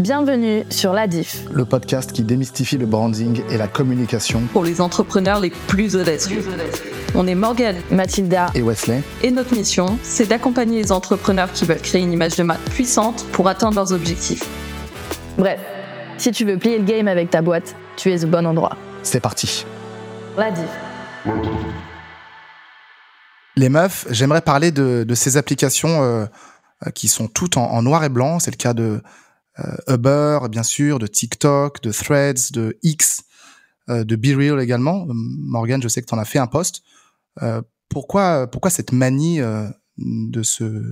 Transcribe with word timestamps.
Bienvenue 0.00 0.64
sur 0.70 0.94
La 0.94 1.06
Diff, 1.06 1.44
le 1.52 1.66
podcast 1.66 2.12
qui 2.12 2.22
démystifie 2.22 2.78
le 2.78 2.86
branding 2.86 3.42
et 3.50 3.58
la 3.58 3.68
communication 3.68 4.40
pour 4.50 4.64
les 4.64 4.80
entrepreneurs 4.80 5.40
les 5.40 5.50
plus 5.50 5.94
audacieux. 5.94 6.42
On 7.14 7.26
est 7.26 7.34
Morgane, 7.34 7.76
Mathilda 7.90 8.46
et 8.54 8.62
Wesley. 8.62 9.02
Et 9.22 9.30
notre 9.30 9.54
mission, 9.54 9.98
c'est 10.02 10.26
d'accompagner 10.26 10.80
les 10.80 10.90
entrepreneurs 10.90 11.52
qui 11.52 11.66
veulent 11.66 11.82
créer 11.82 12.00
une 12.00 12.14
image 12.14 12.34
de 12.36 12.44
marque 12.44 12.62
puissante 12.70 13.26
pour 13.32 13.46
atteindre 13.46 13.74
leurs 13.74 13.92
objectifs. 13.92 14.42
Bref, 15.36 15.60
si 16.16 16.32
tu 16.32 16.46
veux 16.46 16.56
plier 16.56 16.78
le 16.78 16.84
game 16.84 17.06
avec 17.06 17.28
ta 17.28 17.42
boîte, 17.42 17.76
tu 17.98 18.10
es 18.10 18.24
au 18.24 18.28
bon 18.28 18.46
endroit. 18.46 18.78
C'est 19.02 19.20
parti. 19.20 19.66
La 20.38 20.50
Diff. 20.50 20.64
Les 23.54 23.68
meufs, 23.68 24.06
j'aimerais 24.08 24.40
parler 24.40 24.72
de, 24.72 25.14
ces 25.14 25.36
applications 25.36 26.02
euh, 26.02 26.24
euh, 26.86 26.90
qui 26.90 27.08
sont 27.08 27.28
toutes 27.28 27.58
en, 27.58 27.82
noir 27.82 28.02
et 28.02 28.08
blanc. 28.08 28.38
C'est 28.38 28.50
le 28.50 28.56
cas 28.56 28.72
de 28.72 29.02
Uber, 29.88 30.40
bien 30.50 30.62
sûr, 30.62 30.98
de 30.98 31.06
TikTok, 31.06 31.82
de 31.82 31.92
Threads, 31.92 32.52
de 32.52 32.78
X, 32.82 33.22
euh, 33.88 34.04
de 34.04 34.16
BeReal 34.16 34.60
également. 34.60 35.06
Morgan, 35.08 35.82
je 35.82 35.88
sais 35.88 36.00
que 36.00 36.06
tu 36.06 36.14
en 36.14 36.18
as 36.18 36.24
fait 36.24 36.38
un 36.38 36.46
post. 36.46 36.82
pourquoi, 37.88 38.46
pourquoi 38.46 38.70
cette 38.70 38.92
manie 38.92 39.40
de 39.98 40.42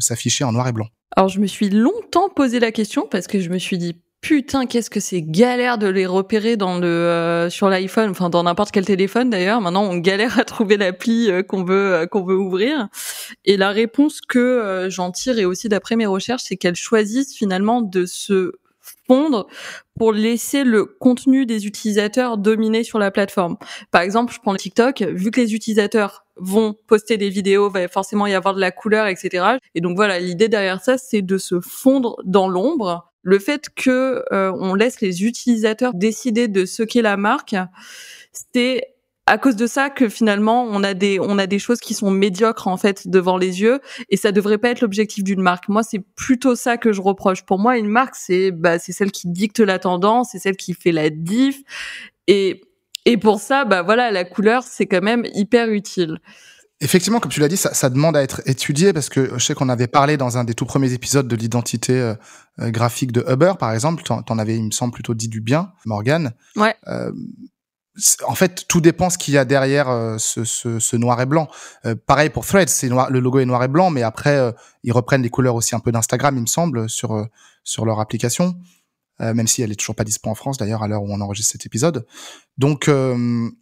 s'afficher 0.00 0.44
en 0.44 0.52
noir 0.52 0.68
et 0.68 0.72
blanc? 0.72 0.88
Alors, 1.16 1.28
je 1.28 1.40
me 1.40 1.46
suis 1.46 1.70
longtemps 1.70 2.28
posé 2.28 2.60
la 2.60 2.72
question 2.72 3.06
parce 3.10 3.26
que 3.26 3.40
je 3.40 3.48
me 3.50 3.58
suis 3.58 3.78
dit, 3.78 3.96
putain, 4.20 4.66
qu'est-ce 4.66 4.90
que 4.90 5.00
c'est 5.00 5.22
galère 5.22 5.78
de 5.78 5.86
les 5.86 6.06
repérer 6.06 6.56
dans 6.56 6.78
le 6.78 6.86
euh, 6.86 7.50
sur 7.50 7.68
l'iPhone, 7.68 8.10
enfin 8.10 8.30
dans 8.30 8.42
n'importe 8.42 8.70
quel 8.70 8.84
téléphone 8.84 9.30
d'ailleurs. 9.30 9.60
Maintenant, 9.60 9.84
on 9.84 9.96
galère 9.96 10.38
à 10.38 10.44
trouver 10.44 10.76
l'appli 10.76 11.30
euh, 11.30 11.42
qu'on 11.42 11.64
veut 11.64 11.94
euh, 11.94 12.06
qu'on 12.06 12.24
veut 12.24 12.36
ouvrir. 12.36 12.88
Et 13.44 13.56
la 13.56 13.70
réponse 13.70 14.20
que 14.20 14.88
j'en 14.90 15.10
tire 15.10 15.38
et 15.38 15.44
aussi 15.44 15.68
d'après 15.68 15.96
mes 15.96 16.06
recherches, 16.06 16.42
c'est 16.46 16.56
qu'elles 16.56 16.76
choisissent 16.76 17.34
finalement 17.34 17.82
de 17.82 18.06
se 18.06 18.52
fondre 19.06 19.46
pour 19.98 20.12
laisser 20.12 20.64
le 20.64 20.84
contenu 20.84 21.46
des 21.46 21.66
utilisateurs 21.66 22.38
dominer 22.38 22.84
sur 22.84 22.98
la 22.98 23.10
plateforme. 23.10 23.56
Par 23.90 24.02
exemple, 24.02 24.32
je 24.32 24.38
prends 24.40 24.54
TikTok, 24.54 25.02
vu 25.02 25.30
que 25.30 25.40
les 25.40 25.54
utilisateurs 25.54 26.24
vont 26.36 26.74
poster 26.86 27.16
des 27.16 27.28
vidéos, 27.28 27.68
va 27.68 27.88
forcément 27.88 28.26
y 28.26 28.34
avoir 28.34 28.54
de 28.54 28.60
la 28.60 28.70
couleur, 28.70 29.06
etc. 29.06 29.58
Et 29.74 29.80
donc 29.80 29.96
voilà, 29.96 30.20
l'idée 30.20 30.48
derrière 30.48 30.82
ça, 30.82 30.98
c'est 30.98 31.22
de 31.22 31.38
se 31.38 31.60
fondre 31.60 32.16
dans 32.24 32.48
l'ombre 32.48 33.12
le 33.28 33.38
fait 33.38 33.68
que 33.76 34.24
euh, 34.32 34.50
on 34.58 34.74
laisse 34.74 35.02
les 35.02 35.22
utilisateurs 35.24 35.92
décider 35.92 36.48
de 36.48 36.64
ce 36.64 36.82
qu'est 36.82 37.02
la 37.02 37.18
marque, 37.18 37.54
c'est 38.32 38.94
à 39.26 39.36
cause 39.36 39.54
de 39.54 39.66
ça 39.66 39.90
que 39.90 40.08
finalement 40.08 40.64
on 40.64 40.82
a 40.82 40.94
des 40.94 41.20
on 41.20 41.36
a 41.38 41.46
des 41.46 41.58
choses 41.58 41.80
qui 41.80 41.92
sont 41.92 42.10
médiocres 42.10 42.68
en 42.68 42.78
fait 42.78 43.06
devant 43.06 43.36
les 43.36 43.60
yeux 43.60 43.80
et 44.08 44.16
ça 44.16 44.32
devrait 44.32 44.56
pas 44.56 44.70
être 44.70 44.80
l'objectif 44.80 45.24
d'une 45.24 45.42
marque. 45.42 45.68
Moi 45.68 45.82
c'est 45.82 45.98
plutôt 46.16 46.56
ça 46.56 46.78
que 46.78 46.90
je 46.94 47.02
reproche. 47.02 47.44
Pour 47.44 47.58
moi 47.58 47.76
une 47.76 47.88
marque 47.88 48.14
c'est 48.16 48.50
bah 48.50 48.78
c'est 48.78 48.92
celle 48.92 49.12
qui 49.12 49.28
dicte 49.28 49.60
la 49.60 49.78
tendance, 49.78 50.30
c'est 50.32 50.38
celle 50.38 50.56
qui 50.56 50.72
fait 50.72 50.92
la 50.92 51.10
diff 51.10 51.60
et 52.28 52.62
et 53.04 53.18
pour 53.18 53.40
ça 53.40 53.66
bah 53.66 53.82
voilà 53.82 54.10
la 54.10 54.24
couleur 54.24 54.62
c'est 54.62 54.86
quand 54.86 55.02
même 55.02 55.26
hyper 55.34 55.68
utile. 55.68 56.18
Effectivement, 56.80 57.18
comme 57.18 57.32
tu 57.32 57.40
l'as 57.40 57.48
dit, 57.48 57.56
ça, 57.56 57.74
ça, 57.74 57.90
demande 57.90 58.16
à 58.16 58.22
être 58.22 58.40
étudié 58.46 58.92
parce 58.92 59.08
que 59.08 59.36
je 59.36 59.44
sais 59.44 59.54
qu'on 59.54 59.68
avait 59.68 59.88
parlé 59.88 60.16
dans 60.16 60.38
un 60.38 60.44
des 60.44 60.54
tout 60.54 60.64
premiers 60.64 60.92
épisodes 60.92 61.26
de 61.26 61.34
l'identité 61.34 61.92
euh, 61.92 62.14
euh, 62.60 62.70
graphique 62.70 63.10
de 63.10 63.24
Uber, 63.28 63.54
par 63.58 63.72
exemple. 63.72 64.04
T'en, 64.04 64.22
en 64.28 64.38
avais, 64.38 64.56
il 64.56 64.64
me 64.64 64.70
semble, 64.70 64.92
plutôt 64.92 65.14
dit 65.14 65.28
du 65.28 65.40
bien, 65.40 65.72
Morgan. 65.86 66.32
Ouais. 66.54 66.76
Euh, 66.86 67.12
en 68.26 68.36
fait, 68.36 68.66
tout 68.68 68.80
dépend 68.80 69.10
ce 69.10 69.18
qu'il 69.18 69.34
y 69.34 69.38
a 69.38 69.44
derrière 69.44 69.88
euh, 69.88 70.18
ce, 70.18 70.44
ce, 70.44 70.78
ce, 70.78 70.96
noir 70.96 71.20
et 71.20 71.26
blanc. 71.26 71.48
pareil 72.06 72.30
pour 72.30 72.46
Threads, 72.46 72.68
c'est 72.68 72.88
noir, 72.88 73.10
le 73.10 73.18
logo 73.18 73.40
est 73.40 73.44
noir 73.44 73.64
et 73.64 73.68
blanc, 73.68 73.90
mais 73.90 74.04
après 74.04 74.54
ils 74.84 74.92
reprennent 74.92 75.22
les 75.22 75.30
couleurs 75.30 75.56
aussi 75.56 75.74
un 75.74 75.80
peu 75.80 75.90
d'Instagram, 75.90 76.36
il 76.36 76.42
me 76.42 76.46
semble, 76.46 76.88
sur 76.88 77.26
sur 77.64 77.84
leur 77.84 77.98
application, 77.98 78.54
même 79.18 79.48
si 79.48 79.62
elle 79.62 79.72
est 79.72 79.76
toujours 79.76 79.96
pas 79.96 80.04
disponible 80.04 80.30
en 80.30 80.34
France 80.36 80.58
d'ailleurs 80.58 80.84
à 80.84 80.88
l'heure 80.88 81.02
où 81.02 81.12
on 81.12 81.20
enregistre 81.20 81.50
cet 81.50 81.66
épisode. 81.66 82.06
Donc 82.56 82.86
il 82.86 83.52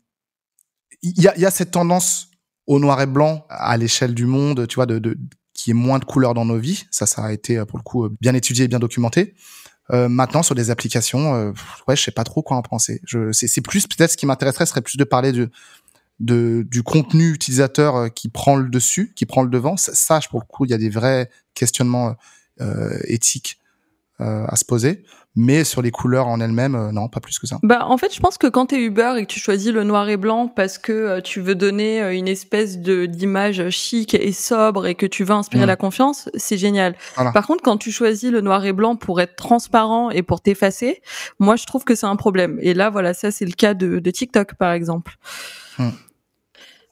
y 1.03 1.28
a, 1.28 1.39
y 1.39 1.47
a 1.47 1.50
cette 1.50 1.70
tendance 1.70 2.28
au 2.66 2.78
noir 2.78 3.00
et 3.00 3.06
blanc 3.06 3.47
à 3.49 3.77
l'échelle 3.77 4.15
du 4.15 4.27
monde, 4.27 4.66
tu 4.66 4.77
vois, 4.77 4.87
de, 4.87 4.99
de 4.99 5.19
qui 5.54 5.71
est 5.71 5.75
moins 5.75 5.99
de 5.99 6.04
couleurs 6.04 6.34
dans 6.34 6.44
nos 6.44 6.59
vies. 6.59 6.84
Ça, 6.91 7.06
ça 7.06 7.25
a 7.25 7.32
été 7.32 7.65
pour 7.65 7.78
le 7.78 7.82
coup 7.82 8.09
bien 8.21 8.34
étudié 8.34 8.65
et 8.65 8.69
bien 8.69 8.78
documenté. 8.78 9.34
Euh, 9.93 10.09
maintenant, 10.09 10.43
sur 10.43 10.54
des 10.54 10.71
applications, 10.71 11.34
euh, 11.34 11.53
ouais, 11.87 11.97
je 11.97 12.03
sais 12.03 12.10
pas 12.10 12.25
trop 12.25 12.43
quoi 12.43 12.56
en 12.56 12.62
penser. 12.62 13.00
Je, 13.04 13.32
c'est, 13.32 13.60
plus 13.60 13.87
peut-être 13.87 14.12
ce 14.12 14.16
qui 14.16 14.27
m'intéresserait 14.27 14.66
serait 14.66 14.81
plus 14.81 14.97
de 14.97 15.04
parler 15.04 15.32
de, 15.32 15.50
de 16.21 16.66
du 16.69 16.82
contenu 16.82 17.32
utilisateur 17.32 17.97
euh, 17.97 18.09
qui 18.09 18.28
prend 18.28 18.56
le 18.56 18.69
dessus, 18.69 19.12
qui 19.15 19.27
prend 19.27 19.43
le 19.43 19.50
devant. 19.50 19.77
Ça, 19.77 20.21
pour 20.31 20.41
le 20.41 20.47
coup, 20.47 20.65
il 20.65 20.71
y 20.71 20.75
a 20.75 20.78
des 20.78 20.91
vrais 20.91 21.31
questionnements 21.54 22.16
euh, 22.60 22.98
éthiques 23.04 23.60
euh, 24.21 24.44
à 24.47 24.56
se 24.56 24.65
poser. 24.65 25.04
Mais 25.38 25.64
sur 25.64 25.82
les 25.82 25.91
couleurs 25.91 26.28
en 26.28 26.41
elles-mêmes, 26.41 26.74
euh, 26.74 26.92
non, 26.92 27.08
pas 27.08 27.20
plus 27.20 27.38
que 27.38 27.47
ça. 27.47 27.58
Bah, 27.62 27.86
en 27.86 27.98
fait, 27.98 28.14
je 28.14 28.20
pense 28.20 28.38
que 28.38 28.47
quand 28.47 28.66
tu 28.66 28.76
es 28.76 28.78
Uber 28.80 29.14
et 29.19 29.26
que 29.26 29.30
tu 29.30 29.38
choisis 29.38 29.70
le 29.70 29.84
noir 29.84 30.08
et 30.08 30.16
blanc 30.16 30.48
parce 30.48 30.78
que 30.78 30.92
euh, 30.92 31.20
tu 31.20 31.42
veux 31.42 31.54
donner 31.54 32.00
une 32.16 32.26
espèce 32.26 32.78
de 32.78 33.04
d'image 33.04 33.69
chic 33.69 34.14
et 34.14 34.32
sobre 34.32 34.86
et 34.86 34.94
que 34.94 35.04
tu 35.04 35.24
veux 35.24 35.34
inspirer 35.34 35.64
mmh. 35.64 35.69
la 35.69 35.76
confiance, 35.76 36.30
c'est 36.36 36.56
génial. 36.56 36.97
Par 37.16 37.47
contre, 37.47 37.62
quand 37.62 37.76
tu 37.76 37.92
choisis 37.92 38.30
le 38.30 38.41
noir 38.41 38.64
et 38.64 38.72
blanc 38.72 38.97
pour 38.97 39.20
être 39.20 39.36
transparent 39.36 40.10
et 40.10 40.22
pour 40.22 40.41
t'effacer, 40.41 41.02
moi, 41.38 41.56
je 41.56 41.66
trouve 41.66 41.84
que 41.84 41.94
c'est 41.94 42.06
un 42.06 42.16
problème. 42.16 42.58
Et 42.62 42.72
là, 42.72 42.88
voilà, 42.88 43.12
ça, 43.12 43.30
c'est 43.30 43.44
le 43.44 43.53
cas 43.53 43.74
de, 43.74 43.98
de 43.98 44.10
TikTok, 44.10 44.54
par 44.54 44.72
exemple. 44.72 45.16
Mmh. 45.78 45.88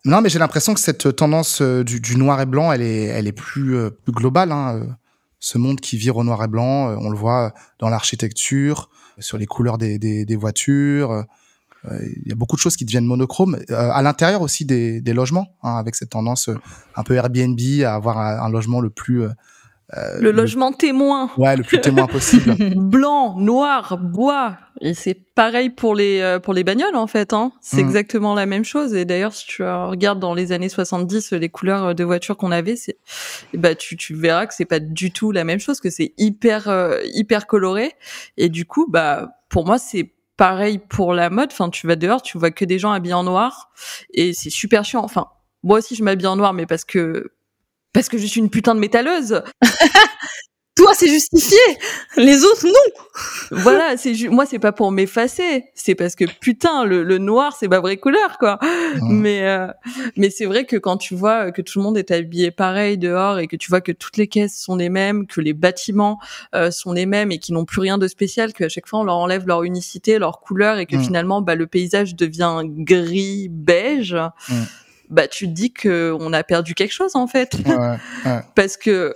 Non, 0.05 0.21
mais 0.21 0.29
j'ai 0.29 0.39
l'impression 0.39 0.75
que 0.75 0.81
cette 0.81 1.17
tendance 1.17 1.63
du, 1.63 1.99
du, 1.99 2.17
noir 2.17 2.39
et 2.43 2.47
blanc, 2.47 2.71
elle 2.73 2.83
est, 2.83 3.05
elle 3.05 3.27
est 3.27 3.33
plus, 3.33 3.75
plus 4.05 4.13
globale. 4.13 4.53
Hein 4.53 4.99
ce 5.45 5.59
monde 5.59 5.79
qui 5.79 5.99
vire 5.99 6.17
au 6.17 6.25
noir 6.25 6.43
et 6.43 6.49
blanc. 6.49 6.89
Euh, 6.89 6.97
on 6.99 7.11
le 7.11 7.19
voit 7.19 7.53
dans 7.79 7.91
l'architecture, 7.91 8.89
sur 9.19 9.37
les 9.37 9.45
couleurs 9.45 9.77
des, 9.77 9.99
des, 9.99 10.37
voitures. 10.37 11.11
Euh, 11.13 11.99
il 12.25 12.29
y 12.29 12.33
a 12.33 12.35
beaucoup 12.35 12.57
de 12.57 12.61
choses 12.61 12.77
qui 12.77 12.87
deviennent 12.87 13.05
monochromes. 13.05 13.59
Euh, 13.71 13.91
à 13.93 14.01
l'intérieur 14.01 14.41
aussi 14.41 14.65
des, 14.65 15.03
des 15.03 15.13
logements, 15.13 15.55
hein, 15.63 15.77
avec 15.77 15.97
cette 15.97 16.09
tendance 16.09 16.49
un 16.97 17.03
peu 17.03 17.15
Airbnb 17.15 17.61
à 17.85 17.95
avoir 17.95 18.19
un, 18.19 18.49
logement 18.49 18.81
le 18.81 18.89
plus 18.89 19.25
euh, 19.93 20.19
le 20.19 20.31
logement 20.31 20.73
témoin. 20.73 21.31
Ouais, 21.37 21.57
le 21.57 21.63
plus 21.63 21.81
témoin 21.81 22.07
possible. 22.07 22.55
Blanc, 22.77 23.39
noir, 23.39 23.99
bois. 23.99 24.57
Et 24.81 24.95
c'est 24.95 25.15
pareil 25.15 25.69
pour 25.69 25.95
les 25.95 26.21
euh, 26.21 26.39
pour 26.39 26.55
les 26.55 26.65
bagnoles 26.65 26.97
en 26.97 27.07
fait. 27.07 27.35
Hein. 27.35 27.53
C'est 27.61 27.77
mm. 27.77 27.87
exactement 27.87 28.35
la 28.35 28.47
même 28.47 28.65
chose. 28.65 28.95
Et 28.95 29.05
d'ailleurs, 29.05 29.35
si 29.35 29.47
tu 29.47 29.63
regardes 29.63 30.21
dans 30.21 30.33
les 30.33 30.53
années 30.53 30.71
70 30.71 31.33
les 31.35 31.49
couleurs 31.51 31.95
de 31.95 32.03
voitures 32.03 32.37
qu'on 32.39 32.51
avait, 32.51 32.77
c'est 32.77 32.97
bah 33.53 33.75
tu 33.75 33.97
tu 33.97 34.15
verras 34.15 34.47
que 34.47 34.55
c'est 34.55 34.65
pas 34.65 34.81
du 34.81 35.13
tout 35.13 35.33
la 35.33 35.45
même 35.45 35.61
chose, 35.61 35.81
que 35.81 35.91
c'est 35.91 36.15
hyper 36.17 36.69
euh, 36.69 37.01
hyper 37.13 37.47
coloré. 37.47 37.93
Et 38.39 38.49
du 38.49 38.65
coup, 38.65 38.87
bah 38.89 39.37
pour 39.51 39.67
moi 39.67 39.79
c'est 39.79 40.15
pareil 40.39 40.79
pour 40.79 41.13
la 41.13 41.29
mode. 41.29 41.51
Enfin, 41.53 41.69
tu 41.69 41.87
vas 41.87 41.97
dehors, 41.97 42.23
tu 42.23 42.39
vois 42.39 42.51
que 42.51 42.65
des 42.65 42.79
gens 42.79 42.91
habillés 42.91 43.15
en 43.15 43.25
noir, 43.25 43.71
et 44.15 44.33
c'est 44.33 44.51
super 44.51 44.85
chiant. 44.85 45.05
Enfin, 45.05 45.27
moi 45.63 45.79
aussi 45.79 45.95
je 45.95 46.03
m'habille 46.03 46.27
en 46.27 46.37
noir, 46.37 46.55
mais 46.55 46.67
parce 46.67 46.87
que 46.87 47.33
parce 47.95 48.11
que 48.11 48.19
je 48.19 48.27
suis 48.27 48.41
une 48.41 48.51
putain 48.51 48.75
de 48.75 48.81
métalleuse. 48.81 49.43
Toi, 50.77 50.93
c'est 50.93 51.09
justifié. 51.09 51.57
Les 52.17 52.43
autres, 52.43 52.67
non. 52.67 53.61
voilà, 53.63 53.97
c'est 53.97 54.13
moi, 54.29 54.45
c'est 54.45 54.59
pas 54.59 54.73
pour 54.73 54.91
m'effacer. 54.91 55.67
C'est 55.77 55.95
parce 55.95 56.17
que 56.17 56.25
putain, 56.41 56.85
le, 56.85 57.19
noir, 57.19 57.57
c'est 57.57 57.69
ma 57.69 57.79
vraie 57.79 57.97
couleur, 57.97 58.39
quoi. 58.39 58.59
Mais 59.01 59.47
euh, 59.47 59.69
mais 60.17 60.31
c'est 60.31 60.47
vrai 60.47 60.65
que 60.65 60.77
quand 60.77 60.97
tu 60.97 61.15
vois 61.15 61.53
que 61.53 61.63
tout 61.63 61.79
le 61.79 61.85
monde 61.85 61.97
est 61.97 62.11
habillé 62.11 62.51
pareil 62.51 62.99
dehors 62.99 63.39
et 63.39 63.47
que 63.47 63.55
tu 63.55 63.71
vois 63.71 63.81
que 63.81 63.93
toutes 63.93 64.17
les 64.17 64.27
caisses 64.27 64.61
sont 64.61 64.75
les 64.75 64.89
mêmes, 64.89 65.29
que 65.29 65.41
les 65.41 65.53
bâtiments 65.53 66.19
euh, 66.57 66.73
sont 66.73 66.93
les 66.93 67.07
mêmes 67.07 67.31
et 67.31 67.39
qui 67.39 67.53
n'ont 67.53 67.65
plus 67.65 67.81
rien 67.81 67.97
de 67.97 68.09
spécial, 68.09 68.53
qu'à 68.53 68.69
chaque 68.69 68.89
fois 68.89 68.99
on 68.99 69.05
leur 69.05 69.17
enlève 69.17 69.47
leur 69.47 69.63
unicité, 69.63 70.19
leur 70.19 70.41
couleur 70.41 70.79
et 70.79 70.87
que 70.87 70.97
mm. 70.97 71.05
finalement, 71.05 71.41
bah, 71.41 71.55
le 71.55 71.69
paysage 71.69 72.17
devient 72.17 72.63
gris 72.65 73.49
beige. 73.49 74.17
Mm 74.49 74.55
bah 75.11 75.29
tu 75.29 75.47
te 75.47 75.53
dis 75.53 75.73
que 75.73 76.17
on 76.19 76.33
a 76.33 76.43
perdu 76.43 76.75
quelque 76.75 76.93
chose 76.93 77.17
en 77.17 77.27
fait. 77.27 77.57
Parce 78.55 78.77
que 78.77 79.15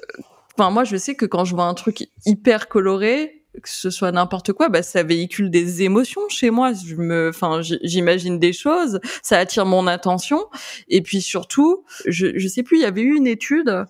enfin 0.56 0.70
moi 0.70 0.84
je 0.84 0.96
sais 0.96 1.14
que 1.14 1.26
quand 1.26 1.44
je 1.44 1.54
vois 1.54 1.64
un 1.64 1.74
truc 1.74 2.08
hyper 2.26 2.68
coloré, 2.68 3.38
que 3.62 3.68
ce 3.68 3.90
soit 3.90 4.12
n'importe 4.12 4.52
quoi, 4.52 4.68
bah 4.68 4.82
ça 4.82 5.02
véhicule 5.02 5.50
des 5.50 5.82
émotions 5.82 6.22
chez 6.28 6.50
moi. 6.50 6.72
Je 6.72 6.94
me, 6.94 7.30
enfin, 7.30 7.60
j'imagine 7.82 8.38
des 8.38 8.52
choses, 8.52 9.00
ça 9.22 9.38
attire 9.38 9.66
mon 9.66 9.86
attention. 9.86 10.46
Et 10.88 11.02
puis 11.02 11.20
surtout, 11.20 11.84
je, 12.06 12.38
je 12.38 12.48
sais 12.48 12.62
plus, 12.62 12.78
il 12.78 12.82
y 12.82 12.86
avait 12.86 13.02
eu 13.02 13.16
une 13.16 13.26
étude 13.26 13.84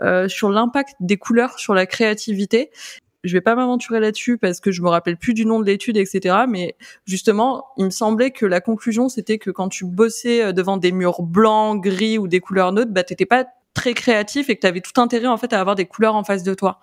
euh, 0.00 0.28
sur 0.28 0.50
l'impact 0.50 0.94
des 1.00 1.16
couleurs 1.16 1.58
sur 1.58 1.74
la 1.74 1.86
créativité 1.86 2.70
je 3.24 3.32
vais 3.32 3.40
pas 3.40 3.54
m'aventurer 3.54 4.00
là-dessus 4.00 4.36
parce 4.36 4.60
que 4.60 4.72
je 4.72 4.82
me 4.82 4.88
rappelle 4.88 5.16
plus 5.16 5.34
du 5.34 5.46
nom 5.46 5.60
de 5.60 5.64
l'étude, 5.64 5.96
etc. 5.96 6.36
Mais 6.48 6.76
justement, 7.06 7.66
il 7.76 7.84
me 7.86 7.90
semblait 7.90 8.30
que 8.30 8.46
la 8.46 8.60
conclusion, 8.60 9.08
c'était 9.08 9.38
que 9.38 9.50
quand 9.50 9.68
tu 9.68 9.84
bossais 9.84 10.42
euh, 10.42 10.52
devant 10.52 10.76
des 10.76 10.92
murs 10.92 11.22
blancs, 11.22 11.82
gris 11.82 12.18
ou 12.18 12.26
des 12.26 12.40
couleurs 12.40 12.72
neutres, 12.72 12.92
bah, 12.92 13.04
t'étais 13.04 13.26
pas 13.26 13.46
très 13.74 13.94
créatif 13.94 14.50
et 14.50 14.56
que 14.56 14.60
tu 14.60 14.66
avais 14.66 14.80
tout 14.80 15.00
intérêt, 15.00 15.28
en 15.28 15.36
fait, 15.36 15.52
à 15.52 15.60
avoir 15.60 15.76
des 15.76 15.86
couleurs 15.86 16.14
en 16.14 16.24
face 16.24 16.42
de 16.42 16.54
toi. 16.54 16.80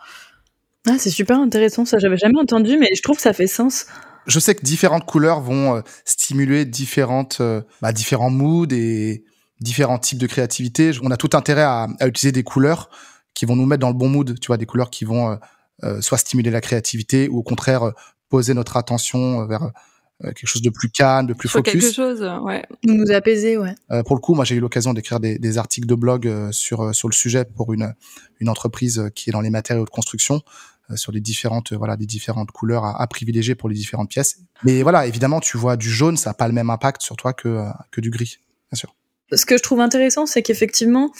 Ah, 0.87 0.95
c'est 0.97 1.09
super 1.09 1.39
intéressant. 1.39 1.85
Ça, 1.85 1.99
j'avais 1.99 2.17
jamais 2.17 2.39
entendu, 2.39 2.77
mais 2.77 2.89
je 2.95 3.01
trouve 3.01 3.17
que 3.17 3.21
ça 3.21 3.33
fait 3.33 3.47
sens. 3.47 3.85
Je 4.25 4.39
sais 4.39 4.55
que 4.55 4.63
différentes 4.63 5.05
couleurs 5.05 5.41
vont 5.41 5.75
euh, 5.75 5.81
stimuler 6.05 6.65
différentes, 6.65 7.39
euh, 7.41 7.61
bah, 7.81 7.91
différents 7.91 8.29
moods 8.29 8.71
et 8.71 9.25
différents 9.59 9.99
types 9.99 10.19
de 10.19 10.27
créativité. 10.27 10.91
On 11.03 11.11
a 11.11 11.17
tout 11.17 11.31
intérêt 11.33 11.63
à, 11.63 11.87
à, 11.99 12.07
utiliser 12.07 12.31
des 12.31 12.43
couleurs 12.43 12.89
qui 13.33 13.45
vont 13.45 13.57
nous 13.57 13.65
mettre 13.65 13.81
dans 13.81 13.89
le 13.89 13.93
bon 13.93 14.07
mood, 14.07 14.39
tu 14.39 14.47
vois, 14.47 14.57
des 14.57 14.65
couleurs 14.65 14.89
qui 14.89 15.03
vont 15.03 15.37
soit 16.01 16.17
stimuler 16.17 16.51
la 16.51 16.61
créativité 16.61 17.29
ou 17.29 17.39
au 17.39 17.43
contraire 17.43 17.91
poser 18.29 18.53
notre 18.53 18.77
attention 18.77 19.45
vers 19.45 19.71
quelque 20.21 20.47
chose 20.47 20.61
de 20.61 20.69
plus 20.69 20.89
calme, 20.89 21.27
de 21.27 21.33
plus 21.33 21.47
Sur 21.47 21.59
focus. 21.59 21.73
quelque 21.73 21.93
chose, 21.93 22.29
ouais. 22.43 22.63
Nous 22.83 23.11
apaiser, 23.11 23.57
ouais. 23.57 23.75
pour 24.05 24.15
le 24.15 24.21
coup, 24.21 24.33
moi 24.33 24.45
j'ai 24.45 24.55
eu 24.55 24.59
l'occasion 24.59 24.93
d'écrire 24.93 25.19
des, 25.19 25.39
des, 25.39 25.57
articles 25.57 25.87
de 25.87 25.95
blog 25.95 26.51
sur 26.51 26.93
sur 26.93 27.07
le 27.07 27.13
sujet 27.13 27.45
pour 27.45 27.73
une 27.73 27.93
une 28.39 28.49
entreprise 28.49 29.09
qui 29.15 29.29
est 29.29 29.33
dans 29.33 29.41
les 29.41 29.49
matériaux 29.49 29.85
de 29.85 29.89
construction 29.89 30.41
sur 30.95 31.11
les 31.11 31.21
différentes 31.21 31.73
voilà 31.73 31.95
des 31.97 32.05
différentes 32.05 32.51
couleurs 32.51 32.83
à, 32.83 33.01
à, 33.01 33.07
privilégier 33.07 33.55
pour 33.55 33.69
les 33.69 33.75
différentes 33.75 34.09
pièces. 34.09 34.39
Mais 34.63 34.83
voilà, 34.83 35.05
évidemment, 35.07 35.39
tu 35.39 35.57
vois 35.57 35.77
du 35.77 35.89
jaune, 35.89 36.17
ça 36.17 36.31
n'a 36.31 36.33
pas 36.33 36.47
le 36.47 36.53
même 36.53 36.69
impact 36.69 37.01
sur 37.01 37.15
toi 37.15 37.33
que 37.33 37.63
que 37.91 38.01
du 38.01 38.09
gris, 38.09 38.39
bien 38.71 38.77
sûr. 38.77 38.95
Ce 39.31 39.45
que 39.45 39.57
je 39.57 39.63
trouve 39.63 39.79
intéressant, 39.79 40.25
c'est 40.25 40.41
qu'effectivement, 40.41 41.11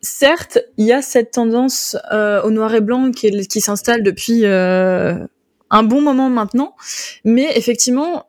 certes, 0.00 0.58
il 0.76 0.86
y 0.86 0.92
a 0.92 1.02
cette 1.02 1.32
tendance 1.32 1.96
euh, 2.12 2.42
au 2.42 2.50
noir 2.50 2.74
et 2.74 2.80
blanc 2.80 3.10
qui, 3.10 3.30
qui 3.46 3.60
s'installe 3.60 4.02
depuis 4.02 4.44
euh, 4.44 5.14
un 5.70 5.82
bon 5.82 6.00
moment 6.00 6.30
maintenant, 6.30 6.74
mais 7.24 7.50
effectivement, 7.56 8.26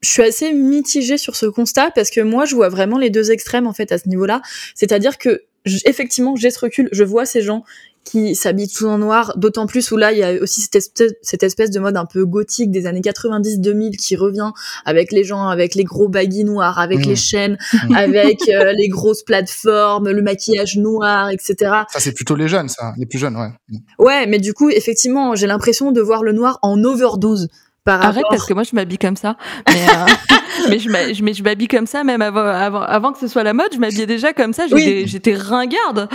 je 0.00 0.10
suis 0.10 0.22
assez 0.22 0.52
mitigée 0.52 1.16
sur 1.16 1.34
ce 1.36 1.46
constat 1.46 1.90
parce 1.94 2.10
que 2.10 2.20
moi, 2.20 2.44
je 2.44 2.54
vois 2.54 2.68
vraiment 2.68 2.98
les 2.98 3.10
deux 3.10 3.30
extrêmes 3.30 3.66
en 3.66 3.72
fait 3.72 3.90
à 3.90 3.98
ce 3.98 4.08
niveau-là. 4.08 4.42
C'est-à-dire 4.74 5.18
que 5.18 5.44
effectivement, 5.86 6.36
j'ai 6.36 6.50
ce 6.50 6.58
recul, 6.58 6.88
je 6.92 7.04
vois 7.04 7.24
ces 7.24 7.40
gens 7.40 7.64
qui 8.04 8.34
s'habillent 8.34 8.68
tout 8.68 8.86
en 8.86 8.98
noir, 8.98 9.32
d'autant 9.36 9.66
plus 9.66 9.90
où 9.90 9.96
là 9.96 10.12
il 10.12 10.18
y 10.18 10.22
a 10.22 10.34
aussi 10.34 10.60
cette 10.60 10.76
espèce, 10.76 11.12
cette 11.22 11.42
espèce 11.42 11.70
de 11.70 11.80
mode 11.80 11.96
un 11.96 12.04
peu 12.04 12.24
gothique 12.24 12.70
des 12.70 12.86
années 12.86 13.00
90-2000 13.00 13.96
qui 13.96 14.14
revient 14.14 14.50
avec 14.84 15.10
les 15.10 15.24
gens 15.24 15.48
avec 15.48 15.74
les 15.74 15.84
gros 15.84 16.08
baguilles 16.08 16.44
noirs, 16.44 16.78
avec 16.78 17.00
mmh. 17.00 17.08
les 17.08 17.16
chaînes, 17.16 17.58
mmh. 17.72 17.94
avec 17.94 18.48
euh, 18.48 18.72
les 18.76 18.88
grosses 18.88 19.22
plateformes, 19.22 20.10
le 20.10 20.22
maquillage 20.22 20.76
noir, 20.76 21.30
etc. 21.30 21.54
Ça 21.90 22.00
c'est 22.00 22.12
plutôt 22.12 22.36
les 22.36 22.48
jeunes, 22.48 22.68
ça, 22.68 22.92
les 22.98 23.06
plus 23.06 23.18
jeunes, 23.18 23.36
ouais. 23.36 23.78
Ouais, 23.98 24.26
mais 24.26 24.38
du 24.38 24.52
coup 24.52 24.68
effectivement 24.68 25.34
j'ai 25.34 25.46
l'impression 25.46 25.90
de 25.90 26.00
voir 26.00 26.22
le 26.22 26.32
noir 26.32 26.58
en 26.62 26.82
overdose. 26.84 27.48
Par 27.84 28.00
Arrête 28.00 28.16
rapport... 28.16 28.30
parce 28.30 28.46
que 28.46 28.54
moi 28.54 28.62
je 28.62 28.74
m'habille 28.74 28.98
comme 28.98 29.16
ça. 29.16 29.36
Mais, 29.68 29.86
euh, 29.88 30.68
mais 30.70 30.78
je 30.78 31.42
m'habille 31.42 31.68
comme 31.68 31.86
ça 31.86 32.02
même 32.02 32.22
avant, 32.22 32.46
avant, 32.46 32.80
avant 32.80 33.12
que 33.12 33.18
ce 33.18 33.28
soit 33.28 33.42
la 33.42 33.52
mode. 33.52 33.68
Je 33.74 33.78
m'habillais 33.78 34.06
déjà 34.06 34.32
comme 34.32 34.54
ça. 34.54 34.66
J'étais 34.66 35.34
oui. 35.34 35.36
ringarde. 35.36 36.08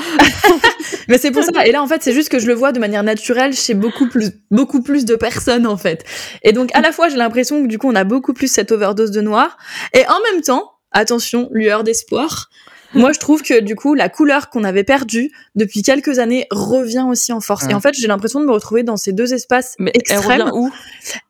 mais 1.08 1.20
c'est 1.20 1.30
pour 1.30 1.44
ça. 1.44 1.68
Et 1.68 1.72
là 1.72 1.84
en 1.84 1.88
fait 1.88 2.02
c'est 2.02 2.14
juste 2.14 2.30
que 2.30 2.40
je 2.40 2.48
le 2.48 2.54
vois 2.54 2.72
de 2.72 2.80
manière 2.80 3.04
naturelle 3.04 3.54
chez 3.54 3.76
beaucoup 3.76 4.08
plus 4.08 4.32
beaucoup 4.50 4.82
plus 4.82 5.06
de 5.06 5.16
personnes 5.16 5.68
en 5.68 5.78
fait. 5.78 6.04
Et 6.44 6.54
donc 6.54 6.72
à 6.74 6.82
la 6.82 6.92
fois 6.92 7.10
j'ai 7.10 7.18
l'impression 7.18 7.62
que 7.62 7.68
du 7.68 7.78
coup 7.78 7.88
on 7.88 7.96
a 7.96 8.04
beaucoup 8.04 8.34
plus 8.34 8.52
cette 8.52 8.72
overdose 8.72 9.12
de 9.12 9.22
noir 9.22 9.58
et 9.94 10.06
en 10.08 10.20
même 10.32 10.42
temps 10.42 10.72
attention 10.92 11.50
lueur 11.52 11.84
d'espoir 11.84 12.50
moi 12.94 13.12
je 13.12 13.20
trouve 13.20 13.42
que 13.42 13.60
du 13.60 13.76
coup 13.76 13.94
la 13.94 14.10
couleur 14.10 14.50
qu'on 14.50 14.64
avait 14.64 14.84
perdue 14.84 15.32
depuis 15.56 15.82
quelques 15.82 16.20
années 16.20 16.48
revient 16.52 17.06
aussi 17.08 17.32
en 17.32 17.40
force. 17.40 17.66
Ouais. 17.66 17.72
Et 17.72 17.74
en 17.74 17.80
fait 17.80 17.94
j'ai 17.94 18.08
l'impression 18.08 18.40
de 18.40 18.46
me 18.46 18.52
retrouver 18.52 18.84
dans 18.84 18.98
ces 18.98 19.14
deux 19.14 19.34
espaces 19.34 19.76
Mais 19.80 19.92
extrêmes. 19.94 20.22
Elle 20.32 20.42
revient 20.42 20.52
où? 20.54 20.72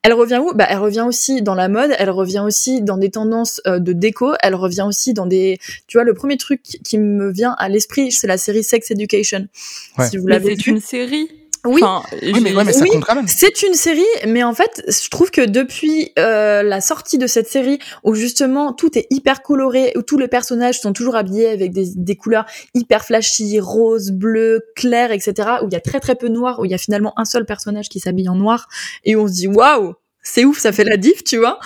Elle 0.02 0.12
revient 0.12 0.40
où? 0.42 0.52
Bah 0.54 0.66
elle 0.68 0.78
revient 0.78 1.04
aussi 1.06 1.42
dans 1.42 1.54
la 1.54 1.68
mode, 1.68 1.94
elle 1.98 2.10
revient 2.10 2.42
aussi 2.44 2.82
dans 2.82 2.96
des 2.96 3.10
tendances 3.10 3.60
euh, 3.66 3.78
de 3.78 3.92
déco, 3.92 4.32
elle 4.42 4.54
revient 4.54 4.84
aussi 4.86 5.12
dans 5.12 5.26
des. 5.26 5.58
Tu 5.86 5.96
vois 5.96 6.04
le 6.04 6.14
premier 6.14 6.36
truc 6.36 6.62
qui 6.62 6.98
me 6.98 7.30
vient 7.30 7.54
à 7.58 7.68
l'esprit 7.68 8.12
c'est 8.12 8.26
la 8.26 8.38
série 8.38 8.64
Sex 8.64 8.90
Education. 8.90 9.46
Ouais. 9.98 10.08
Si 10.08 10.16
vous 10.16 10.26
l'avez 10.26 10.56
c'est 10.56 10.62
vu. 10.62 10.70
une 10.72 10.80
série. 10.80 11.28
Oui. 11.64 11.82
Enfin, 11.82 12.02
Oui, 12.22 12.40
mais, 12.40 12.54
ouais, 12.54 12.64
mais 12.64 12.72
ça 12.72 12.82
Oui, 12.82 12.90
compte 12.90 13.04
quand 13.04 13.14
même. 13.14 13.28
C'est 13.28 13.62
une 13.62 13.74
série, 13.74 14.02
mais 14.26 14.42
en 14.42 14.54
fait, 14.54 14.82
je 14.88 15.08
trouve 15.10 15.30
que 15.30 15.42
depuis 15.42 16.12
euh, 16.18 16.62
la 16.62 16.80
sortie 16.80 17.18
de 17.18 17.26
cette 17.26 17.48
série, 17.48 17.78
où 18.02 18.14
justement 18.14 18.72
tout 18.72 18.96
est 18.98 19.06
hyper 19.10 19.42
coloré, 19.42 19.92
où 19.96 20.02
tous 20.02 20.18
les 20.18 20.28
personnages 20.28 20.80
sont 20.80 20.92
toujours 20.92 21.16
habillés 21.16 21.48
avec 21.48 21.72
des, 21.72 21.92
des 21.94 22.16
couleurs 22.16 22.46
hyper 22.74 23.04
flashy, 23.04 23.60
rose, 23.60 24.10
bleu, 24.10 24.62
clair, 24.74 25.12
etc., 25.12 25.48
où 25.62 25.66
il 25.66 25.72
y 25.72 25.76
a 25.76 25.80
très 25.80 26.00
très 26.00 26.14
peu 26.14 26.28
de 26.28 26.34
noir, 26.34 26.60
où 26.60 26.64
il 26.64 26.70
y 26.70 26.74
a 26.74 26.78
finalement 26.78 27.12
un 27.18 27.24
seul 27.24 27.44
personnage 27.44 27.88
qui 27.88 28.00
s'habille 28.00 28.28
en 28.28 28.36
noir, 28.36 28.68
et 29.04 29.16
où 29.16 29.22
on 29.22 29.28
se 29.28 29.32
dit 29.32 29.48
waouh, 29.48 29.94
c'est 30.22 30.44
ouf, 30.44 30.58
ça 30.58 30.70
fait 30.70 30.84
la 30.84 30.96
diff, 30.98 31.24
tu 31.24 31.38
vois. 31.38 31.58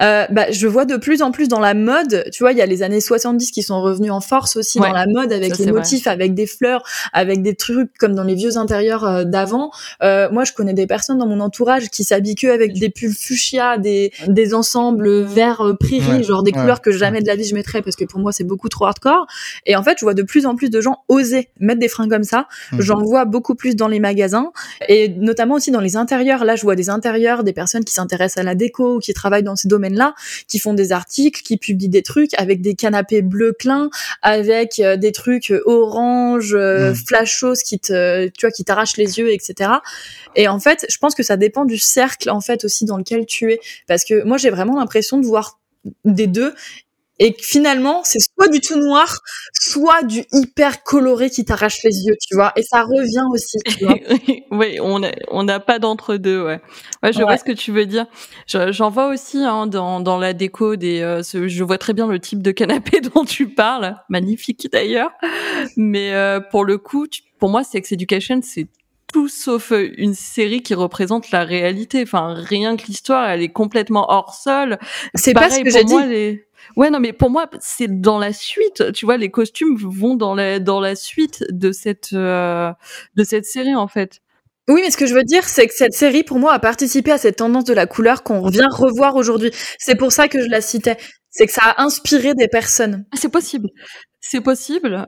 Euh, 0.00 0.26
bah, 0.30 0.50
je 0.50 0.66
vois 0.66 0.84
de 0.84 0.96
plus 0.96 1.22
en 1.22 1.30
plus 1.30 1.48
dans 1.48 1.60
la 1.60 1.74
mode, 1.74 2.24
tu 2.32 2.42
vois, 2.42 2.50
il 2.50 2.58
y 2.58 2.62
a 2.62 2.66
les 2.66 2.82
années 2.82 3.00
70 3.00 3.52
qui 3.52 3.62
sont 3.62 3.80
revenus 3.80 4.10
en 4.10 4.20
force 4.20 4.56
aussi 4.56 4.80
Ouais, 4.80 4.88
dans 4.88 4.94
la 4.94 5.06
mode 5.06 5.32
avec 5.32 5.54
ça, 5.54 5.64
les 5.64 5.70
motifs, 5.70 6.06
avec 6.06 6.34
des 6.34 6.46
fleurs, 6.46 6.82
avec 7.12 7.42
des 7.42 7.54
trucs 7.54 7.96
comme 7.98 8.14
dans 8.14 8.24
les 8.24 8.34
vieux 8.34 8.56
intérieurs 8.56 9.04
euh, 9.04 9.24
d'avant. 9.24 9.70
Euh, 10.02 10.28
moi, 10.32 10.44
je 10.44 10.52
connais 10.52 10.74
des 10.74 10.88
personnes 10.88 11.18
dans 11.18 11.26
mon 11.26 11.40
entourage 11.40 11.88
qui 11.88 12.02
s'habillent 12.02 12.34
que 12.34 12.48
avec 12.48 12.78
des 12.78 12.90
pulls 12.90 13.14
fuchsia, 13.14 13.78
des, 13.78 14.12
des 14.26 14.54
ensembles 14.54 15.22
verts 15.22 15.60
euh, 15.60 15.74
prairie, 15.74 16.00
Ouais, 16.10 16.22
genre 16.24 16.42
des 16.42 16.50
ouais, 16.50 16.58
couleurs 16.58 16.80
que 16.80 16.90
jamais 16.90 17.20
de 17.20 17.26
la 17.26 17.36
vie 17.36 17.44
je 17.44 17.54
mettrais 17.54 17.82
parce 17.82 17.94
que 17.94 18.04
pour 18.04 18.20
moi 18.20 18.32
c'est 18.32 18.44
beaucoup 18.44 18.68
trop 18.68 18.86
hardcore. 18.86 19.26
Et 19.66 19.76
en 19.76 19.82
fait, 19.82 19.98
je 19.98 20.04
vois 20.04 20.14
de 20.14 20.22
plus 20.22 20.46
en 20.46 20.56
plus 20.56 20.70
de 20.70 20.80
gens 20.80 21.04
oser 21.08 21.50
mettre 21.60 21.78
des 21.78 21.88
fringues 21.88 22.10
comme 22.10 22.24
ça. 22.24 22.48
Mhm. 22.72 22.80
J'en 22.80 23.02
vois 23.02 23.24
beaucoup 23.24 23.54
plus 23.54 23.76
dans 23.76 23.86
les 23.86 24.00
magasins 24.00 24.50
et 24.88 25.08
notamment 25.10 25.56
aussi 25.56 25.70
dans 25.70 25.80
les 25.80 25.96
intérieurs. 25.96 26.44
Là, 26.44 26.56
je 26.56 26.62
vois 26.62 26.74
des 26.74 26.90
intérieurs, 26.90 27.44
des 27.44 27.52
personnes 27.52 27.84
qui 27.84 27.94
s'intéressent 28.00 28.40
à 28.40 28.42
la 28.42 28.54
déco 28.54 28.96
ou 28.96 28.98
qui 28.98 29.12
travaillent 29.14 29.42
dans 29.42 29.56
ces 29.56 29.68
domaines-là, 29.68 30.14
qui 30.48 30.58
font 30.58 30.74
des 30.74 30.92
articles, 30.92 31.42
qui 31.42 31.56
publient 31.56 31.88
des 31.88 32.02
trucs 32.02 32.32
avec 32.38 32.60
des 32.60 32.74
canapés 32.74 33.22
bleu 33.22 33.52
clin, 33.52 33.90
avec 34.22 34.78
euh, 34.78 34.96
des 34.96 35.12
trucs 35.12 35.50
euh, 35.50 35.62
orange, 35.66 36.54
euh, 36.54 36.90
Mhm. 36.90 36.94
flashos 36.94 37.60
qui 37.64 37.78
te, 37.78 38.28
tu 38.28 38.40
vois, 38.46 38.50
qui 38.50 38.64
t'arrachent 38.64 38.96
les 38.96 39.18
yeux, 39.18 39.30
etc. 39.32 39.70
Et 40.34 40.48
en 40.48 40.60
fait, 40.60 40.86
je 40.88 40.98
pense 40.98 41.14
que 41.14 41.22
ça 41.22 41.36
dépend 41.36 41.64
du 41.64 41.78
cercle 41.78 42.30
en 42.30 42.40
fait 42.40 42.64
aussi 42.64 42.84
dans 42.84 42.96
lequel 42.96 43.26
tu 43.26 43.52
es, 43.52 43.60
parce 43.86 44.04
que 44.04 44.24
moi 44.24 44.36
j'ai 44.38 44.50
vraiment 44.50 44.78
l'impression 44.78 45.18
de 45.18 45.26
voir 45.26 45.58
des 46.04 46.26
deux 46.26 46.54
et 47.20 47.32
que 47.34 47.42
finalement 47.44 48.00
c'est 48.02 48.18
soit 48.18 48.48
du 48.48 48.60
tout 48.60 48.76
noir, 48.80 49.18
soit 49.52 50.02
du 50.02 50.24
hyper 50.32 50.82
coloré 50.82 51.30
qui 51.30 51.44
t'arrache 51.44 51.78
les 51.84 52.04
yeux, 52.06 52.16
tu 52.20 52.34
vois. 52.34 52.52
Et 52.56 52.62
ça 52.64 52.82
revient 52.82 53.24
aussi, 53.32 53.58
tu 53.64 53.84
vois. 53.84 53.94
oui, 54.50 54.78
on 54.82 55.04
a- 55.04 55.12
on 55.30 55.44
n'a 55.44 55.60
pas 55.60 55.78
d'entre 55.78 56.16
deux, 56.16 56.42
ouais. 56.42 56.60
Ouais, 57.04 57.12
je 57.12 57.18
Ouais. 57.18 57.24
vois 57.24 57.36
ce 57.36 57.44
que 57.44 57.52
tu 57.52 57.70
veux 57.70 57.86
dire. 57.86 58.06
Je- 58.48 58.72
J'en 58.72 58.90
vois 58.90 59.06
aussi 59.08 59.38
hein, 59.38 59.66
dans, 59.68 60.00
dans 60.00 60.18
la 60.18 60.32
déco 60.32 60.74
des. 60.76 61.00
euh, 61.02 61.22
ce- 61.22 61.46
je 61.46 61.62
vois 61.64 61.78
très 61.78 61.92
bien 61.92 62.08
le 62.08 62.18
type 62.18 62.42
de 62.42 62.50
canapé 62.50 63.00
dont 63.14 63.24
tu 63.24 63.48
parles, 63.48 63.94
magnifique 64.08 64.68
d'ailleurs. 64.72 65.10
Mais 65.76 66.12
euh, 66.14 66.40
pour 66.40 66.64
le 66.64 66.78
coup, 66.78 67.06
tu- 67.06 67.22
pour 67.38 67.50
moi, 67.50 67.62
Sex 67.64 67.92
Education, 67.92 68.40
c'est 68.42 68.66
tout 69.12 69.28
sauf 69.28 69.72
euh, 69.72 69.90
une 69.96 70.14
série 70.14 70.62
qui 70.62 70.72
représente 70.74 71.30
la 71.32 71.42
réalité. 71.44 72.02
Enfin, 72.02 72.32
rien 72.34 72.76
que 72.76 72.86
l'histoire, 72.86 73.28
elle 73.28 73.42
est 73.42 73.48
complètement 73.52 74.06
hors 74.08 74.34
sol. 74.34 74.78
C'est 75.14 75.34
pas 75.34 75.50
ce 75.50 75.60
que 75.60 75.70
j'ai 75.70 75.84
dit. 75.84 75.94
les- 76.08 76.44
Ouais, 76.76 76.90
non, 76.90 77.00
mais 77.00 77.12
pour 77.12 77.30
moi, 77.30 77.48
c'est 77.60 78.00
dans 78.00 78.18
la 78.18 78.32
suite. 78.32 78.92
Tu 78.92 79.04
vois, 79.04 79.16
les 79.16 79.30
costumes 79.30 79.76
vont 79.76 80.14
dans 80.16 80.34
la 80.34 80.58
dans 80.58 80.80
la 80.80 80.94
suite 80.96 81.44
de 81.50 81.72
cette 81.72 82.12
euh, 82.12 82.72
de 83.16 83.24
cette 83.24 83.44
série 83.46 83.74
en 83.74 83.88
fait. 83.88 84.20
Oui, 84.68 84.82
mais 84.84 84.90
ce 84.90 84.96
que 84.96 85.06
je 85.06 85.14
veux 85.14 85.24
dire, 85.24 85.44
c'est 85.48 85.66
que 85.66 85.74
cette 85.74 85.94
série, 85.94 86.22
pour 86.22 86.38
moi, 86.38 86.52
a 86.52 86.58
participé 86.60 87.10
à 87.10 87.18
cette 87.18 87.36
tendance 87.36 87.64
de 87.64 87.74
la 87.74 87.86
couleur 87.86 88.22
qu'on 88.22 88.48
vient 88.48 88.68
revoir 88.70 89.16
aujourd'hui. 89.16 89.50
C'est 89.78 89.96
pour 89.96 90.12
ça 90.12 90.28
que 90.28 90.40
je 90.40 90.48
la 90.48 90.60
citais. 90.60 90.96
C'est 91.30 91.46
que 91.46 91.52
ça 91.52 91.62
a 91.64 91.82
inspiré 91.82 92.34
des 92.34 92.46
personnes. 92.48 93.04
Ah, 93.12 93.16
C'est 93.16 93.30
possible, 93.30 93.68
c'est 94.20 94.40
possible, 94.40 95.06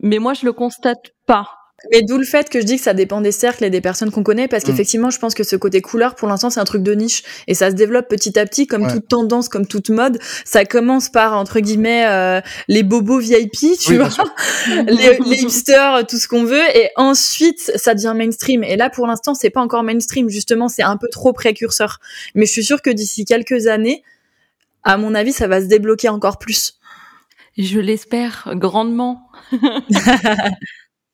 mais 0.00 0.18
moi 0.18 0.34
je 0.34 0.46
le 0.46 0.52
constate 0.52 1.12
pas. 1.26 1.57
Mais 1.92 2.02
d'où 2.02 2.18
le 2.18 2.24
fait 2.24 2.48
que 2.50 2.60
je 2.60 2.64
dis 2.66 2.76
que 2.76 2.82
ça 2.82 2.92
dépend 2.92 3.20
des 3.20 3.30
cercles 3.30 3.62
et 3.64 3.70
des 3.70 3.80
personnes 3.80 4.10
qu'on 4.10 4.24
connaît, 4.24 4.48
parce 4.48 4.64
Mm. 4.64 4.66
qu'effectivement, 4.66 5.10
je 5.10 5.18
pense 5.20 5.34
que 5.34 5.44
ce 5.44 5.54
côté 5.54 5.80
couleur, 5.80 6.16
pour 6.16 6.26
l'instant, 6.26 6.50
c'est 6.50 6.58
un 6.58 6.64
truc 6.64 6.82
de 6.82 6.92
niche. 6.92 7.22
Et 7.46 7.54
ça 7.54 7.70
se 7.70 7.76
développe 7.76 8.08
petit 8.08 8.36
à 8.36 8.44
petit, 8.46 8.66
comme 8.66 8.82
Ouais. 8.82 8.92
toute 8.92 9.06
tendance, 9.06 9.48
comme 9.48 9.64
toute 9.66 9.88
mode. 9.90 10.18
Ça 10.44 10.64
commence 10.64 11.08
par, 11.08 11.34
entre 11.36 11.60
guillemets, 11.60 12.04
euh, 12.06 12.40
les 12.66 12.82
bobos 12.82 13.20
VIP, 13.20 13.76
tu 13.78 13.92
Oui, 13.92 13.96
vois. 13.98 14.08
les, 14.88 15.18
les 15.24 15.42
hipsters, 15.42 16.04
tout 16.08 16.18
ce 16.18 16.26
qu'on 16.26 16.42
veut, 16.44 16.64
et 16.76 16.90
ensuite 16.96 17.70
ça 17.76 17.94
devient 17.94 18.14
mainstream. 18.16 18.64
Et 18.64 18.76
là, 18.76 18.90
pour 18.90 19.06
l'instant, 19.06 19.34
c'est 19.34 19.50
pas 19.50 19.60
encore 19.60 19.84
mainstream. 19.84 20.28
Justement, 20.28 20.68
c'est 20.68 20.82
un 20.82 20.96
peu 20.96 21.08
trop 21.12 21.32
précurseur. 21.32 22.00
Mais 22.34 22.44
je 22.46 22.50
suis 22.52 22.64
sûre 22.64 22.82
que 22.82 22.90
d'ici 22.90 23.24
quelques 23.24 23.68
années, 23.68 24.02
à 24.82 24.96
mon 24.96 25.14
avis, 25.14 25.32
ça 25.32 25.46
va 25.46 25.60
se 25.60 25.66
débloquer 25.66 26.08
encore 26.08 26.38
plus. 26.38 26.74
Je 27.56 27.78
l'espère 27.78 28.48
grandement. 28.54 29.28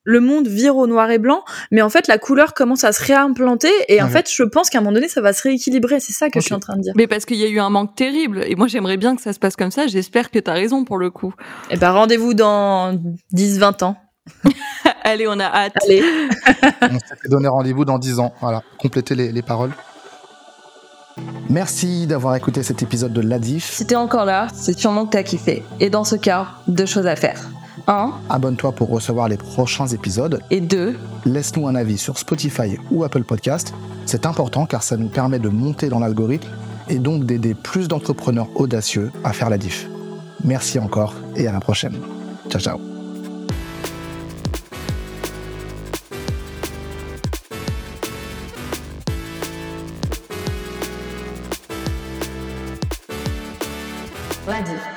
Le 0.05 0.19
monde 0.19 0.47
vire 0.47 0.77
au 0.77 0.87
noir 0.87 1.09
et 1.09 1.17
blanc, 1.17 1.43
mais 1.71 1.81
en 1.81 1.89
fait, 1.89 2.07
la 2.07 2.17
couleur 2.17 2.53
commence 2.53 2.83
à 2.83 2.91
se 2.91 3.03
réimplanter. 3.03 3.71
Et 3.89 4.01
en 4.01 4.07
fait, 4.07 4.29
je 4.31 4.43
pense 4.43 4.69
qu'à 4.69 4.77
un 4.77 4.81
moment 4.81 4.93
donné, 4.93 5.07
ça 5.07 5.21
va 5.21 5.33
se 5.33 5.41
rééquilibrer. 5.41 5.99
C'est 5.99 6.13
ça 6.13 6.29
que 6.29 6.39
je 6.39 6.45
suis 6.45 6.53
en 6.53 6.59
train 6.59 6.77
de 6.77 6.81
dire. 6.81 6.93
Mais 6.95 7.07
parce 7.07 7.25
qu'il 7.25 7.37
y 7.37 7.43
a 7.43 7.49
eu 7.49 7.59
un 7.59 7.69
manque 7.69 7.95
terrible, 7.95 8.43
et 8.45 8.55
moi 8.55 8.67
j'aimerais 8.67 8.97
bien 8.97 9.15
que 9.15 9.21
ça 9.21 9.33
se 9.33 9.39
passe 9.39 9.55
comme 9.55 9.71
ça. 9.71 9.87
J'espère 9.87 10.31
que 10.31 10.39
t'as 10.39 10.53
raison 10.53 10.85
pour 10.85 10.97
le 10.97 11.09
coup. 11.09 11.33
Et 11.69 11.77
ben, 11.77 11.91
rendez-vous 11.91 12.33
dans 12.33 12.93
10-20 13.33 13.83
ans. 13.83 13.97
Allez, 15.03 15.27
on 15.27 15.39
a 15.39 15.45
hâte. 15.45 15.73
Allez. 15.83 16.01
On 16.81 16.99
s'était 16.99 17.29
donné 17.29 17.47
rendez-vous 17.47 17.85
dans 17.85 17.99
10 17.99 18.19
ans. 18.19 18.33
Voilà, 18.41 18.63
compléter 18.79 19.15
les, 19.15 19.31
les 19.31 19.41
paroles. 19.41 19.71
Merci 21.49 22.07
d'avoir 22.07 22.35
écouté 22.35 22.63
cet 22.63 22.81
épisode 22.81 23.13
de 23.13 23.21
l'Adif. 23.21 23.71
Si 23.71 23.85
t'es 23.85 23.95
encore 23.95 24.25
là, 24.25 24.47
c'est 24.53 24.77
sûrement 24.77 25.05
que 25.05 25.11
t'as 25.11 25.23
kiffé. 25.23 25.63
Et 25.79 25.89
dans 25.89 26.03
ce 26.03 26.15
cas, 26.15 26.47
deux 26.67 26.85
choses 26.85 27.07
à 27.07 27.15
faire. 27.15 27.39
1. 27.87 28.13
Abonne-toi 28.29 28.71
pour 28.71 28.89
recevoir 28.89 29.27
les 29.27 29.37
prochains 29.37 29.87
épisodes. 29.87 30.39
Et 30.51 30.61
2. 30.61 30.97
Laisse-nous 31.25 31.67
un 31.67 31.75
avis 31.75 31.97
sur 31.97 32.17
Spotify 32.17 32.77
ou 32.91 33.03
Apple 33.03 33.23
Podcast. 33.23 33.73
C'est 34.05 34.25
important 34.25 34.65
car 34.65 34.83
ça 34.83 34.97
nous 34.97 35.09
permet 35.09 35.39
de 35.39 35.49
monter 35.49 35.89
dans 35.89 35.99
l'algorithme 35.99 36.49
et 36.89 36.99
donc 36.99 37.25
d'aider 37.25 37.53
plus 37.53 37.87
d'entrepreneurs 37.87 38.47
audacieux 38.55 39.11
à 39.23 39.33
faire 39.33 39.49
la 39.49 39.57
diff. 39.57 39.87
Merci 40.43 40.79
encore 40.79 41.13
et 41.35 41.47
à 41.47 41.51
la 41.51 41.59
prochaine. 41.59 41.97
Ciao 42.49 42.61
ciao 42.61 42.79
La 54.47 54.61
diff. 54.61 54.94